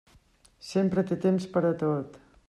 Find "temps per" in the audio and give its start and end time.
1.27-1.63